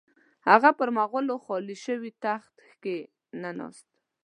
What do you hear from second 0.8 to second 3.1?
مغولو خالي شوي تخت کښې